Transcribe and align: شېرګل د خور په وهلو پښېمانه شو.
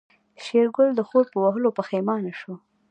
شېرګل 0.43 0.89
د 0.95 1.01
خور 1.07 1.25
په 1.33 1.37
وهلو 1.43 1.69
پښېمانه 1.77 2.31
شو. 2.39 2.53